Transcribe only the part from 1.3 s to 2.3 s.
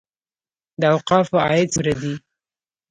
عاید څومره دی؟